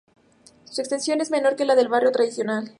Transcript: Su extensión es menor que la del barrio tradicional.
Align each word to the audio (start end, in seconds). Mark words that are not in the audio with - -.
Su 0.65 0.81
extensión 0.81 1.21
es 1.21 1.29
menor 1.29 1.55
que 1.55 1.63
la 1.63 1.75
del 1.75 1.87
barrio 1.87 2.11
tradicional. 2.11 2.69